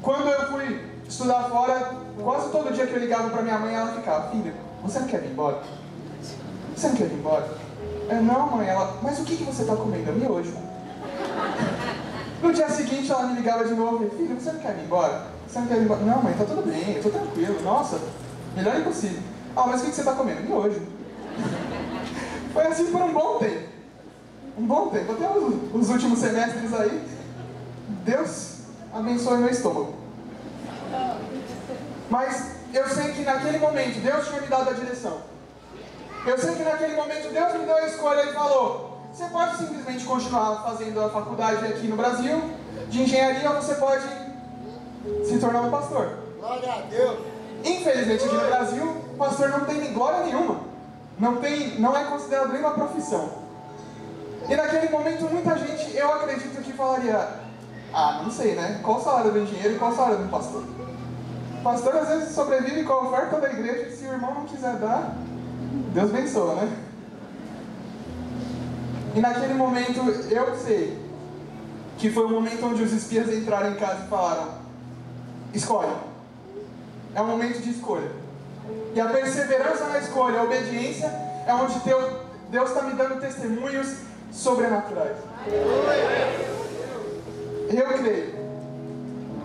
[0.00, 3.92] quando eu fui estudar fora, quase todo dia que eu ligava para minha mãe, ela
[3.92, 5.60] ficava: Filha, você não quer ir embora?
[6.74, 7.48] Você não quer ir embora?
[8.08, 8.66] Eu, não, mãe.
[8.66, 10.08] Ela, mas o que, que você está comendo?
[10.08, 10.54] Eu, miojo.
[12.42, 15.33] No dia seguinte, ela me ligava de novo: Filha, você não quer ir embora?
[15.54, 16.00] Você não quer ir embora?
[16.00, 17.62] Não, mãe, tá tudo bem, eu tô tranquilo.
[17.62, 18.00] Nossa,
[18.56, 19.22] melhor impossível.
[19.54, 20.40] Ah, mas o que, você está comendo?
[20.40, 20.82] Miojo.
[22.52, 23.68] Foi assim por um bom tempo.
[24.58, 25.12] Um bom tempo.
[25.12, 27.00] Até os, os últimos semestres aí,
[28.04, 28.62] Deus
[28.92, 29.94] abençoe meu estômago.
[32.10, 35.18] Mas eu sei que naquele momento Deus tinha me dado a direção.
[36.26, 40.04] Eu sei que naquele momento Deus me deu a escolha e falou: você pode simplesmente
[40.04, 42.42] continuar fazendo a faculdade aqui no Brasil
[42.88, 44.23] de engenharia ou você pode
[45.24, 46.18] se tornar um pastor.
[46.38, 47.18] Glória a Deus.
[47.64, 50.60] Infelizmente aqui no Brasil, pastor não tem glória nenhuma.
[51.18, 53.28] Não, tem, não é considerado nenhuma profissão.
[54.48, 57.28] E naquele momento muita gente, eu acredito que falaria,
[57.92, 58.80] ah, não sei, né?
[58.82, 60.62] Qual o salário do engenheiro e qual o salário do pastor?
[60.62, 64.44] O pastor às vezes sobrevive com a oferta da igreja e se o irmão não
[64.44, 65.16] quiser dar,
[65.94, 66.76] Deus abençoa, né?
[69.14, 70.98] E naquele momento eu sei
[71.96, 74.63] que foi o momento onde os espias entraram em casa e falaram:
[75.54, 75.94] escolhe.
[77.14, 78.10] É um momento de escolha.
[78.94, 81.06] E a perseverança na escolha, a obediência,
[81.46, 81.78] é onde
[82.50, 83.96] Deus está me dando testemunhos
[84.32, 85.16] sobrenaturais.
[87.70, 88.34] Eu creio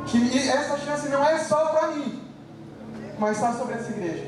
[0.06, 2.22] que essa chance não é só para mim,
[3.18, 4.28] mas está sobre essa igreja.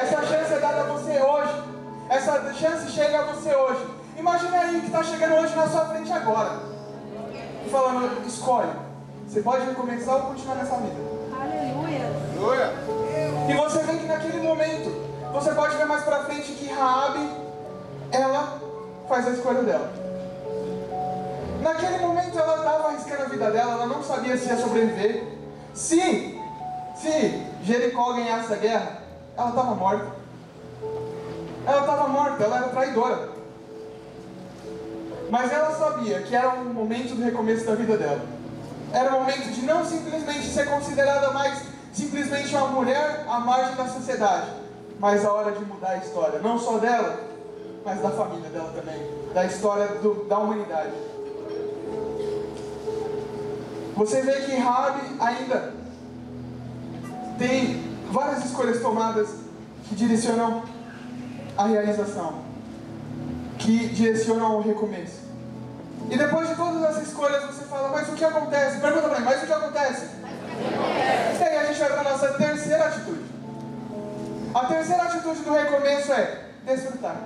[0.00, 1.62] Essa chance é dada a você hoje.
[2.08, 3.86] Essa chance chega a você hoje.
[4.18, 6.60] Imagina aí que está chegando hoje na sua frente agora.
[7.70, 8.70] Falando, escolhe.
[9.32, 10.94] Você pode recomeçar ou continuar nessa vida.
[11.34, 12.12] Aleluia.
[12.36, 12.72] Aleluia.
[13.48, 14.90] E você vê que naquele momento,
[15.32, 17.30] você pode ver mais pra frente que Raabe,
[18.10, 18.60] ela
[19.08, 19.90] faz a escolha dela.
[21.62, 25.24] Naquele momento ela estava arriscando a vida dela, ela não sabia se ia sobreviver.
[25.72, 26.38] Se,
[26.94, 28.98] se Jericó ganhasse a guerra,
[29.34, 30.12] ela estava morta.
[31.66, 33.30] Ela estava morta, ela era traidora.
[35.30, 38.41] Mas ela sabia que era um momento do recomeço da vida dela.
[38.92, 43.86] Era o momento de não simplesmente ser considerada mais simplesmente uma mulher à margem da
[43.88, 44.50] sociedade,
[44.98, 47.20] mas a hora de mudar a história, não só dela,
[47.84, 49.00] mas da família dela também,
[49.34, 50.92] da história do, da humanidade.
[53.96, 55.74] Você vê que Rabi ainda
[57.38, 59.28] tem várias escolhas tomadas
[59.88, 60.62] que direcionam
[61.56, 62.42] a realização,
[63.58, 65.21] que direcionam o recomeço.
[66.10, 68.80] E depois de todas essas escolhas, você fala, mas o que acontece?
[68.80, 70.10] Pergunta para mim, mas o que acontece?
[71.40, 73.24] E aí a gente vai para a nossa terceira atitude.
[74.54, 77.16] A terceira atitude do recomeço é desfrutar.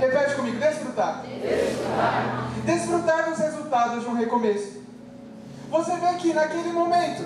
[0.00, 1.22] Repete comigo, desfrutar.
[1.22, 4.80] Desfrutar, desfrutar dos resultados resultados de um recomeço.
[5.70, 7.24] Você vê que naquele momento,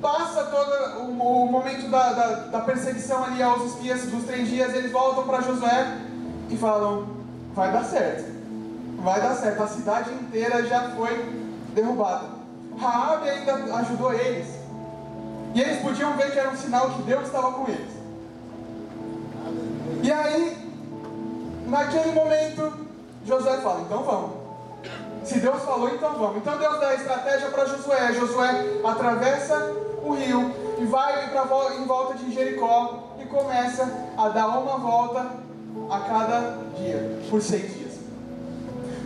[0.00, 4.74] passa todo o, o momento da, da, da, perseguição ali aos espias dos três dias,
[4.74, 5.98] eles voltam para Josué
[6.48, 7.08] e falam:
[7.54, 8.24] vai dar certo,
[9.06, 11.14] vai dar certo, a cidade inteira já foi
[11.72, 12.26] derrubada.
[12.76, 14.48] Raabe ainda ajudou eles.
[15.54, 17.92] E eles podiam ver que era um sinal que Deus estava com eles.
[20.02, 20.72] E aí,
[21.68, 22.72] naquele momento,
[23.24, 24.30] Josué fala: então vamos.
[25.22, 26.38] Se Deus falou, então vamos.
[26.38, 28.12] Então Deus dá a estratégia para Josué.
[28.12, 31.30] Josué atravessa o rio e vai
[31.78, 33.88] em volta de Jericó e começa
[34.18, 35.30] a dar uma volta
[35.90, 37.85] a cada dia, por seis dias.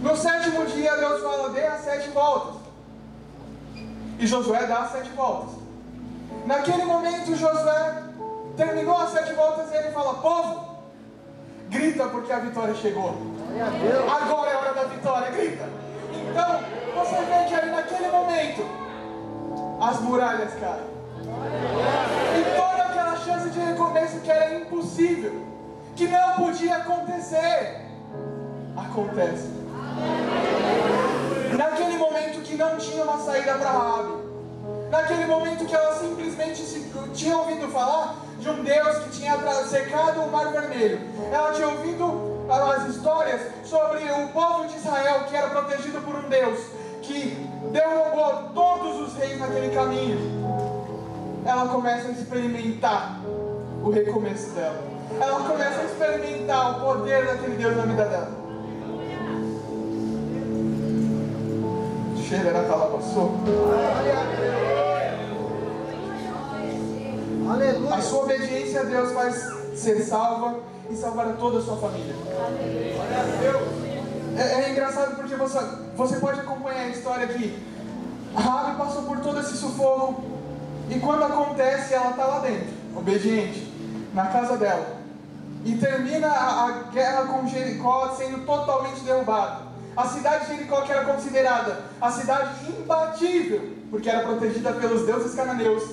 [0.02, 2.56] No sétimo dia, Deus fala: dê as sete voltas.
[4.18, 5.54] E Josué dá as sete voltas.
[6.46, 8.02] Naquele momento, Josué
[8.56, 10.78] terminou as sete voltas e ele fala: Povo,
[11.68, 13.14] grita porque a vitória chegou.
[14.22, 15.68] Agora é a hora da vitória, grita.
[16.30, 16.60] Então,
[16.94, 18.64] você vê que ali naquele momento,
[19.80, 20.90] as muralhas caem.
[22.38, 25.44] E toda aquela chance de recomeço que era impossível,
[25.94, 27.86] que não podia acontecer,
[28.76, 29.59] acontece.
[31.56, 34.12] Naquele momento que não tinha uma saída para Rabi,
[34.90, 36.62] naquele momento que ela simplesmente
[37.14, 41.00] tinha ouvido falar de um Deus que tinha secado o Mar Vermelho,
[41.32, 46.28] ela tinha ouvido as histórias sobre o povo de Israel que era protegido por um
[46.28, 46.58] Deus
[47.02, 50.18] que derrubou todos os reis naquele caminho.
[51.44, 53.20] Ela começa a experimentar
[53.82, 54.82] o recomeço dela.
[55.20, 58.39] Ela começa a experimentar o poder daquele Deus na vida dela.
[62.30, 63.34] Passou.
[67.50, 67.94] Aleluia.
[67.94, 69.34] A sua obediência a Deus faz
[69.74, 72.14] ser salva e salvar toda a sua família.
[74.36, 75.58] É, é engraçado porque você,
[75.96, 77.60] você pode acompanhar a história aqui.
[78.32, 80.22] Rabi passou por todo esse sufoco
[80.88, 83.72] e quando acontece ela está lá dentro, obediente,
[84.14, 85.00] na casa dela.
[85.64, 89.69] E termina a, a guerra com Jericó sendo totalmente derrubada.
[90.00, 95.34] A cidade de Jericó, que era considerada a cidade imbatível, porque era protegida pelos deuses
[95.34, 95.84] cananeus,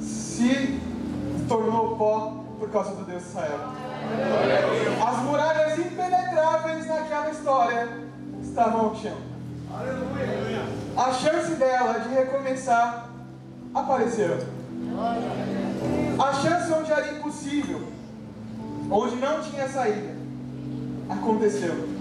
[0.00, 0.80] se
[1.46, 3.58] tornou pó por causa do Deus de Israel.
[5.06, 7.88] As muralhas impenetráveis naquela história
[8.42, 9.16] estavam ao chão.
[10.96, 13.10] A chance dela de recomeçar
[13.74, 14.38] apareceu.
[16.18, 17.82] A chance onde era impossível,
[18.90, 20.14] onde não tinha saída,
[21.10, 21.99] aconteceu.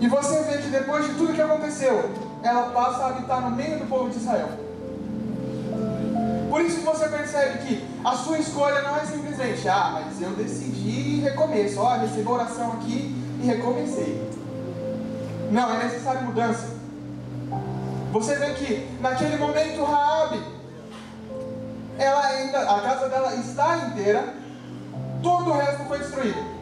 [0.00, 2.10] E você vê que depois de tudo que aconteceu,
[2.42, 4.48] ela passa a habitar no meio do povo de Israel.
[6.50, 11.16] Por isso você percebe que a sua escolha não é simplesmente, ah, mas eu decidi
[11.16, 11.80] e recomeço.
[11.80, 14.30] Ó, recebi oração aqui e recomecei.
[15.50, 16.76] Não, é necessário mudança.
[18.12, 20.42] Você vê que naquele momento Raabe,
[21.98, 24.34] ela ainda, a casa dela está inteira,
[25.22, 26.56] todo o resto foi destruído.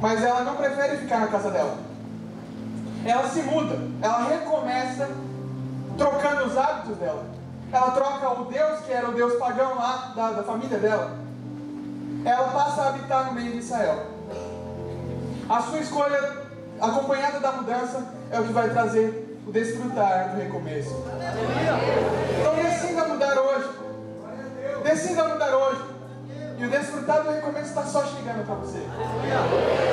[0.00, 1.89] Mas ela não prefere ficar na casa dela.
[3.04, 5.08] Ela se muda, ela recomeça
[5.96, 7.24] trocando os hábitos dela.
[7.72, 11.12] Ela troca o Deus, que era o Deus pagão lá da, da família dela.
[12.24, 14.06] Ela passa a habitar no meio de Israel.
[15.48, 16.18] A sua escolha,
[16.80, 20.94] acompanhada da mudança, é o que vai trazer o desfrutar do recomeço.
[22.40, 23.70] Então decida mudar hoje.
[24.84, 25.82] Decida mudar hoje.
[26.58, 28.82] E o desfrutar do recomeço está só chegando para você.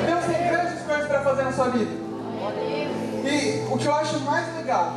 [0.06, 2.07] Deus tem grandes coisas para fazer na sua vida.
[3.24, 4.94] E o que eu acho mais legal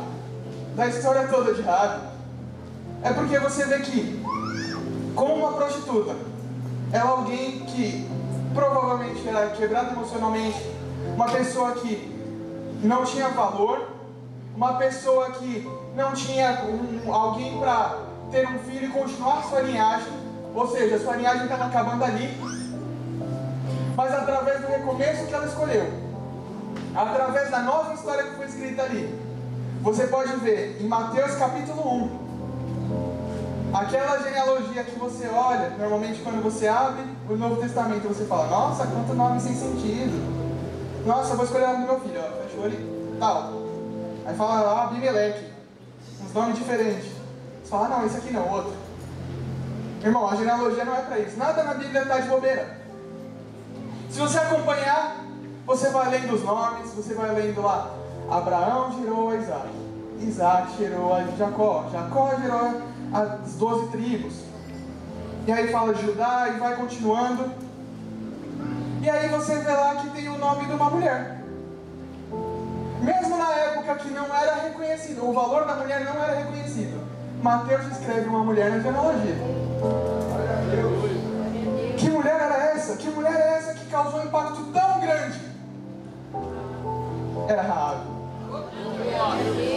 [0.76, 2.00] da história toda de Rabi
[3.02, 4.24] é porque você vê que,
[5.14, 6.14] como uma prostituta,
[6.92, 8.08] ela é alguém que
[8.54, 10.58] provavelmente era quebrada emocionalmente,
[11.14, 12.12] uma pessoa que
[12.82, 13.88] não tinha valor,
[14.54, 17.98] uma pessoa que não tinha um, alguém para
[18.30, 20.12] ter um filho e continuar sua linhagem,
[20.54, 22.28] ou seja, sua linhagem estava acabando ali,
[23.96, 25.90] mas através do recomeço que ela escolheu,
[26.94, 29.18] através da nova história que foi escrita ali,
[29.82, 32.22] você pode ver em Mateus capítulo 1,
[33.72, 38.86] Aquela genealogia que você olha, normalmente quando você abre o Novo Testamento, você fala, nossa,
[38.86, 40.12] quanto nome sem sentido.
[41.06, 42.20] Nossa, vou escolher o nome do meu filho,
[43.18, 43.50] tal.
[44.26, 45.46] Aí fala lá, Abimeleque,
[46.22, 47.06] uns nomes diferentes.
[47.62, 48.74] Você fala, não, esse aqui não, outro.
[50.04, 51.38] Irmão, a genealogia não é para isso.
[51.38, 52.76] Nada na Bíblia está de bobeira.
[54.10, 55.16] Se você acompanhar,
[55.66, 57.90] você vai lendo os nomes, você vai lendo lá,
[58.30, 59.68] Abraão gerou a Isaac,
[60.20, 64.34] Isaac gerou a Jacó, Jacó gerou as doze tribos.
[65.46, 67.52] E aí fala Judá e vai continuando.
[69.02, 71.42] E aí você vê lá que tem o nome de uma mulher.
[73.82, 77.00] época que não era reconhecido, o valor da mulher não era reconhecido.
[77.42, 79.36] Mateus escreve uma mulher na genealogia.
[81.98, 82.96] Que mulher era essa?
[82.96, 85.51] Que mulher é essa que causou um impacto tão grande?
[87.48, 88.22] Era Raabe.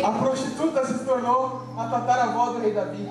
[0.03, 3.09] A prostituta se tornou a tataravó do rei Davi.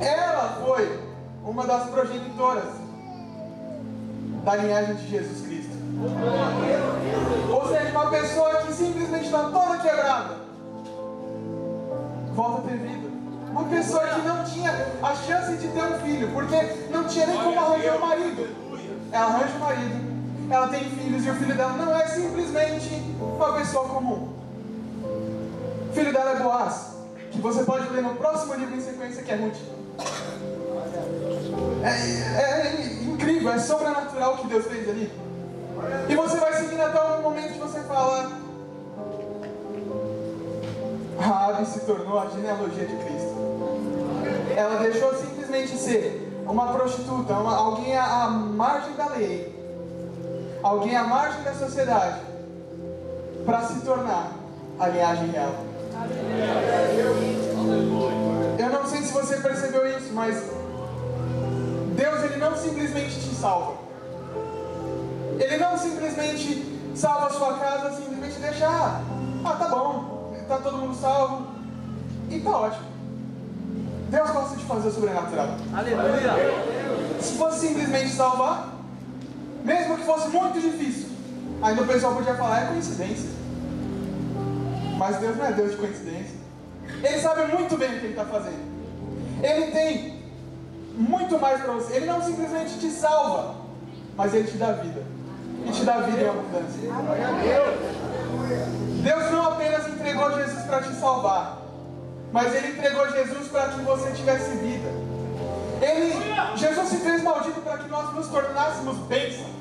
[0.00, 1.00] Ela foi
[1.44, 2.64] uma das progenitoras
[4.44, 5.76] da linhagem de Jesus Cristo.
[7.52, 10.36] Ou seja, uma pessoa que simplesmente está toda quebrada,
[12.34, 13.06] volta a ter vida.
[13.50, 14.70] Uma pessoa que não tinha
[15.02, 16.56] a chance de ter um filho, porque
[16.90, 18.56] não tinha nem como arranjar um marido.
[19.10, 20.05] Ela arranja um marido,
[20.50, 24.28] ela tem filhos e o filho dela não é simplesmente uma pessoa comum.
[25.90, 26.96] O filho dela é Boaz,
[27.30, 29.56] que você pode ler no próximo livro em sequência, que é Ruth.
[31.82, 31.90] É,
[32.40, 35.10] é incrível, é sobrenatural o que Deus fez ali.
[36.08, 38.30] E você vai seguindo até o momento que você fala.
[41.18, 43.36] Raabe se tornou a genealogia de Cristo.
[44.54, 49.55] Ela deixou simplesmente ser uma prostituta, uma, alguém à, à margem da lei,
[50.66, 52.20] alguém à margem da sociedade,
[53.44, 54.32] para se tornar
[54.78, 55.54] a linhagem real.
[58.58, 60.34] Eu não sei se você percebeu isso, mas
[61.94, 63.74] Deus ele não simplesmente te salva.
[65.38, 69.02] Ele não simplesmente salva a sua casa, simplesmente deixa, ah,
[69.44, 71.46] ah tá bom, tá todo mundo salvo
[72.28, 72.86] e tá ótimo.
[74.08, 75.48] Deus gosta de fazer o sobrenatural.
[75.72, 76.32] Aleluia.
[77.20, 78.75] Se fosse simplesmente salvar,
[79.66, 81.08] mesmo que fosse muito difícil,
[81.60, 83.30] ainda o pessoal podia falar, é coincidência.
[84.96, 86.36] Mas Deus não é Deus de coincidência.
[87.02, 88.64] Ele sabe muito bem o que Ele está fazendo.
[89.42, 90.22] Ele tem
[90.96, 91.96] muito mais para você.
[91.96, 93.56] Ele não simplesmente te salva,
[94.16, 95.02] mas Ele te dá vida.
[95.66, 96.80] E te dá vida em abundância.
[99.02, 101.58] Deus não apenas entregou Jesus para te salvar,
[102.32, 104.88] mas Ele entregou Jesus para que você tivesse vida.
[105.82, 106.14] Ele,
[106.56, 109.55] Jesus se fez maldito para que nós nos tornássemos bênçãos.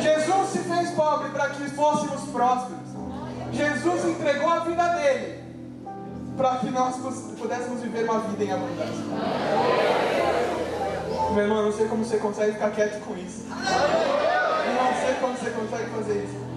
[0.00, 2.88] Jesus se fez pobre para que fôssemos prósperos.
[3.52, 5.44] Jesus entregou a vida dele
[6.36, 6.96] para que nós
[7.38, 9.04] pudéssemos viver uma vida em abundância.
[11.34, 13.44] Meu irmão, eu não sei como você consegue ficar quieto com isso.
[13.48, 16.48] Eu não sei como você consegue fazer isso.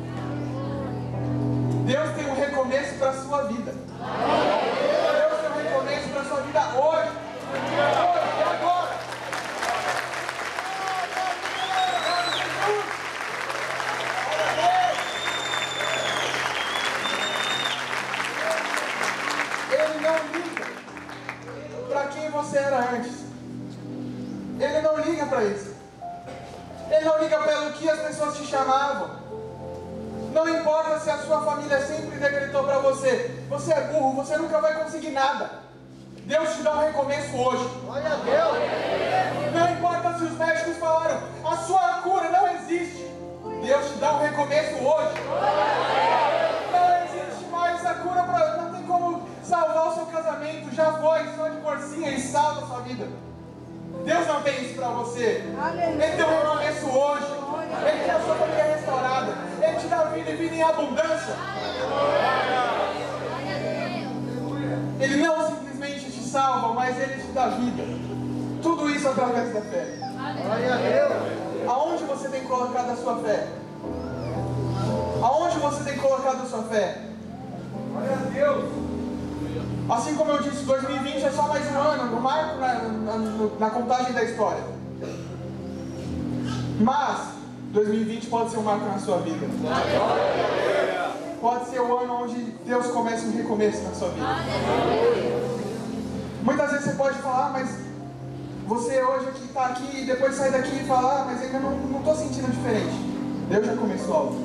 [1.86, 3.74] Deus tem um recomeço para a sua vida.
[3.74, 8.11] Deus tem um recomeço para a sua vida hoje.
[22.42, 23.22] Você era antes.
[24.60, 25.76] Ele não liga para isso.
[26.90, 29.22] Ele não liga pelo que as pessoas te chamavam.
[30.34, 34.60] Não importa se a sua família sempre decretou para você: você é burro, você nunca
[34.60, 35.50] vai conseguir nada.
[36.26, 37.70] Deus te dá um recomeço hoje.
[37.86, 38.58] Glória a Deus.
[39.54, 43.06] Não importa se os médicos falaram: a sua cura não existe.
[43.64, 45.14] Deus te dá um recomeço hoje.
[45.26, 46.31] Não
[49.52, 50.74] salvar o seu casamento.
[50.74, 53.06] Já foi, só de porcinha e salva a sua vida.
[54.06, 55.44] Deus não tem isso para você.
[55.44, 57.26] Ele tem um recomeço hoje.
[57.86, 59.34] Ele tem a sua família restaurada.
[59.62, 61.36] Ele te dá vida e vida em abundância.
[65.02, 67.84] Ele não simplesmente te salva, mas ele te dá vida.
[68.64, 69.86] Tudo isso através da fé.
[71.68, 73.48] Aonde você tem colocado a sua fé?
[75.22, 77.02] Aonde você tem colocado a sua fé?
[77.92, 78.91] Glória a Deus.
[79.92, 83.18] Assim como eu disse, 2020 é só mais um ano, no marco na, na,
[83.60, 84.64] na contagem da história.
[86.80, 87.20] Mas
[87.74, 89.46] 2020 pode ser um marco na sua vida.
[91.42, 94.28] Pode ser o ano onde Deus começa um recomeço na sua vida.
[96.42, 97.70] Muitas vezes você pode falar, mas
[98.68, 102.00] você hoje aqui está aqui e depois sai daqui e fala, ah, mas ainda não
[102.00, 102.96] estou sentindo diferente.
[103.50, 104.36] Deus já começou algo.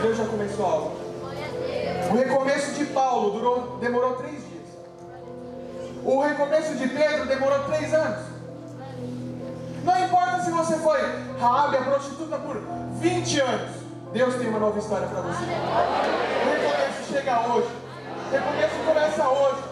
[0.00, 1.09] Deus já começou algo.
[2.10, 4.66] O recomeço de Paulo durou, demorou três dias.
[6.04, 8.26] O recomeço de Pedro demorou três anos.
[9.84, 10.98] Não importa se você foi
[11.38, 12.60] Raabe, a prostituta, por
[13.00, 13.70] 20 anos.
[14.12, 15.44] Deus tem uma nova história para você.
[15.44, 17.68] O recomeço chega hoje.
[18.26, 19.62] O recomeço começa hoje.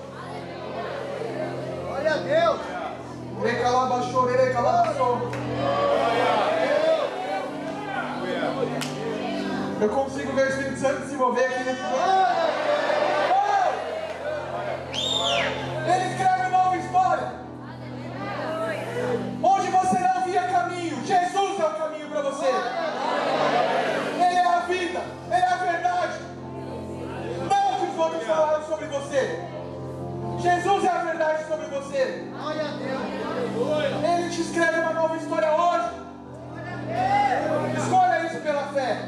[1.88, 2.60] Glória a Deus.
[3.42, 5.18] Recalabaxou, recalabaxou.
[9.80, 12.27] Eu consigo ver o Espírito Santo se mover aqui nesse lugar.
[30.40, 32.24] Jesus é a verdade sobre você.
[34.04, 35.88] Ele te escreve uma nova história hoje.
[37.76, 38.98] Escolha isso pela fé.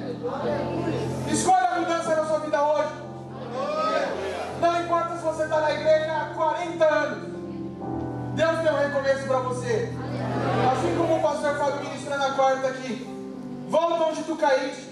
[1.30, 2.90] Escolha a mudança na sua vida hoje.
[4.60, 7.30] Não importa se você está na igreja há 40 anos.
[8.34, 9.92] Deus tem um recomeço para você.
[10.72, 13.06] Assim como o pastor Fábio ministra na quarta aqui.
[13.68, 14.90] Volta onde tu caíste.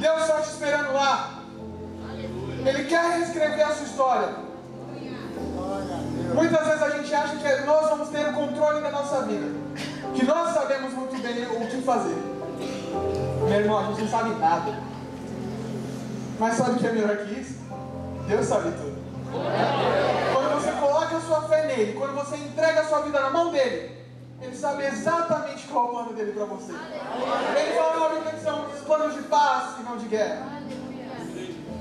[0.00, 1.37] Deus está te esperando lá.
[2.68, 4.28] Ele quer reescrever a sua história.
[6.34, 9.46] Muitas vezes a gente acha que nós vamos ter o controle da nossa vida.
[10.14, 12.16] Que nós sabemos muito bem o que fazer.
[13.48, 14.74] Meu irmão, a gente não sabe nada.
[16.38, 17.58] Mas sabe o que é melhor que isso?
[18.26, 18.98] Deus sabe tudo.
[20.34, 23.50] Quando você coloca a sua fé nele, quando você entrega a sua vida na mão
[23.50, 23.96] dele,
[24.42, 26.72] ele sabe exatamente qual é o plano dele para você.
[26.72, 30.46] Ele fala na Bíblia que são os planos de paz e não de guerra.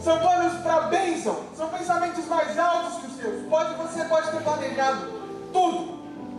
[0.04, 1.40] São planos para bênção.
[1.56, 3.48] São pensamentos mais altos que os seus.
[3.50, 5.08] Pode, você pode ter planejado
[5.52, 5.98] tudo.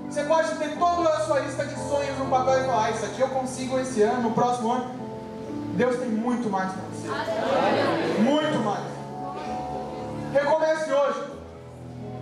[0.09, 3.04] Você pode ter toda a sua lista de sonhos no papel e falar: ah, Isso
[3.04, 4.90] aqui eu consigo esse ano, no próximo ano.
[5.74, 8.20] Deus tem muito mais para você.
[8.20, 8.84] Muito mais.
[10.32, 11.24] Recomece hoje.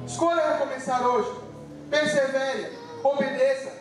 [0.06, 1.30] Escolha recomeçar hoje.
[1.90, 2.72] Persevere.
[3.02, 3.72] Obedeça.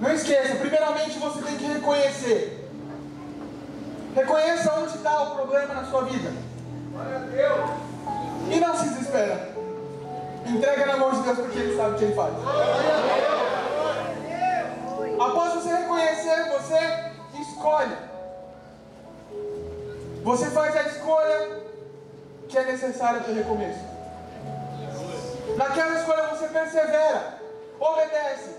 [0.00, 2.61] Não esqueça, primeiramente você tem que reconhecer
[4.14, 6.30] Reconheça onde está o problema na sua vida.
[8.50, 9.52] E não se desespera.
[10.46, 12.34] Entrega na mão de Deus porque Ele sabe o que Ele faz.
[15.18, 17.96] Após você reconhecer, você escolhe.
[20.24, 21.62] Você faz a escolha
[22.48, 23.80] que é necessária para o recomeço.
[25.56, 27.38] Naquela escolha você persevera,
[27.80, 28.56] obedece.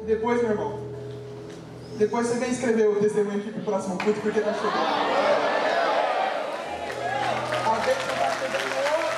[0.00, 0.85] E depois, meu irmão,
[1.96, 4.76] depois você vem escrever o testemunho aqui pro próximo culto, porque tá chegando.
[7.64, 9.16] A bênção tá chegando hoje.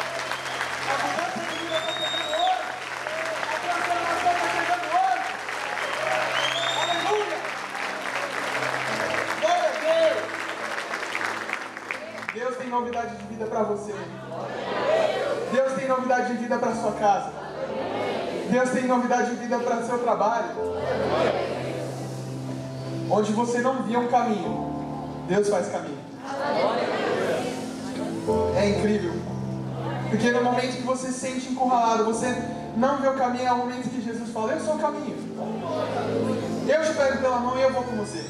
[0.87, 2.63] A mudança de vida tá chegando hoje.
[3.43, 5.27] A transformação tá chegando hoje.
[6.83, 7.39] Aleluia!
[9.41, 10.23] Glória a Deus!
[12.35, 13.95] Deus tem novidade de vida para você.
[15.53, 17.33] Deus tem novidade de vida para sua casa.
[18.49, 21.58] Deus tem novidade de vida para seu trabalho
[23.11, 24.73] onde você não via um caminho,
[25.29, 25.99] Deus faz caminho.
[28.57, 29.13] É incrível.
[30.11, 32.35] Porque no momento que você se sente encurralado, você
[32.77, 35.17] não vê o caminho, é o momento que Jesus fala, eu sou o caminho.
[36.67, 38.25] Eu te pego pela mão e eu vou com você.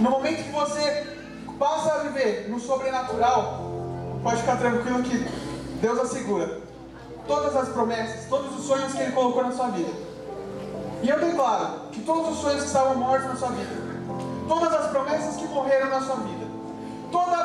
[0.00, 1.06] No momento que você
[1.58, 3.70] passa a viver no sobrenatural,
[4.22, 5.18] pode ficar tranquilo que
[5.80, 6.60] Deus assegura
[7.26, 9.90] todas as promessas, todos os sonhos que Ele colocou na sua vida.
[11.02, 13.70] E eu declaro que todos os sonhos que estavam mortos na sua vida,
[14.48, 16.46] todas as promessas que morreram na sua vida,
[17.12, 17.36] toda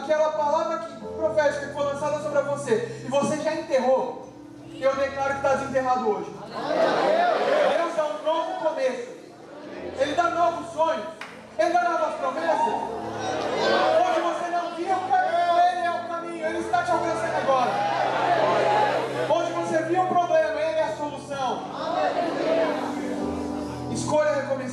[0.00, 4.26] aquela palavra que, profética que foi lançada sobre você e você já enterrou,
[4.80, 6.30] eu declaro que está desenterrado hoje.
[7.76, 9.08] Deus dá um novo começo.
[9.98, 11.06] Ele dá novos sonhos.
[11.58, 12.74] Ele dá novas promessas.
[14.06, 16.46] Onde você não via o caminho, Ele é o caminho.
[16.46, 17.85] Ele está te alcançando agora.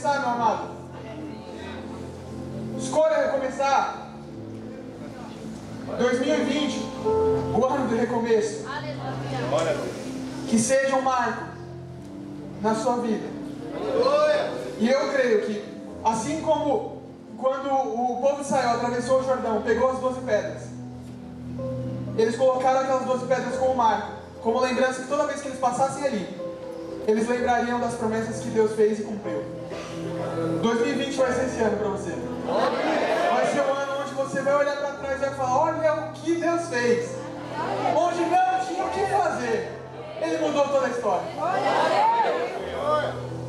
[0.04, 0.68] Recomeçar, meu amado.
[2.78, 4.10] Escolha recomeçar.
[5.98, 8.66] 2020, o ano do recomeço.
[10.48, 11.46] Que seja um marco
[12.62, 13.28] na sua vida.
[14.80, 15.64] E eu creio que,
[16.04, 17.02] assim como
[17.38, 20.64] quando o povo de Israel atravessou o Jordão, pegou as 12 pedras,
[22.18, 26.06] eles colocaram aquelas 12 pedras como marco, como lembrança que toda vez que eles passassem
[26.06, 26.28] ali,
[27.08, 29.63] eles lembrariam das promessas que Deus fez e cumpriu.
[30.62, 32.12] 2020 vai ser esse ano para você.
[33.34, 36.14] Vai ser um ano onde você vai olhar para trás e vai falar: olha o
[36.14, 37.16] que Deus fez.
[37.96, 39.72] Onde não tinha o que fazer,
[40.22, 41.24] Ele mudou toda a história.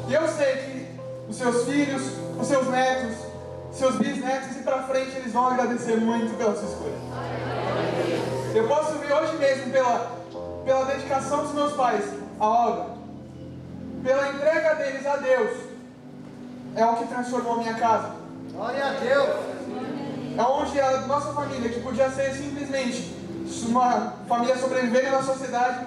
[0.07, 0.89] E eu sei que
[1.29, 2.03] os seus filhos,
[2.39, 3.17] os seus netos,
[3.73, 6.95] seus bisnetos e para frente eles vão agradecer muito pela sua escolha.
[8.55, 10.13] Eu posso ver hoje mesmo pela,
[10.65, 12.05] pela dedicação dos meus pais
[12.39, 12.95] à obra
[14.05, 15.57] pela entrega deles a Deus,
[16.77, 18.11] é o que transformou a minha casa.
[18.53, 19.29] Glória a Deus.
[20.37, 23.15] É onde a nossa família, que podia ser simplesmente
[23.69, 25.87] uma família sobrevivendo na sociedade,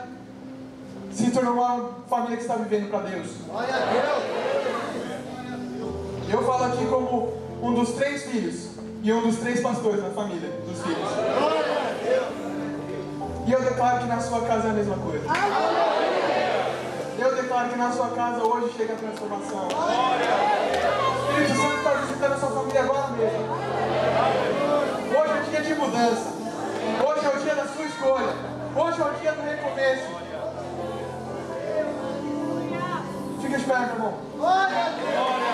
[1.11, 3.27] se tornou uma família que está vivendo para Deus.
[3.47, 4.23] Glória a Deus.
[6.29, 8.69] Eu falo aqui como um dos três filhos
[9.01, 11.09] e um dos três pastores da família, dos filhos.
[11.37, 12.27] Glória a Deus.
[13.47, 15.25] E eu declaro que na sua casa é a mesma coisa.
[15.25, 16.06] Eu
[17.57, 19.67] declaro que na sua casa hoje chega a transformação.
[19.67, 23.45] O Espírito Santo está visitando a sua família agora mesmo.
[25.09, 26.33] Hoje é dia de mudança.
[27.07, 28.33] Hoje é o dia da sua escolha.
[28.75, 30.17] Hoje é o dia do recomeço.
[33.41, 34.13] Fica esperto, irmão.
[34.35, 35.46] Glória a Deus.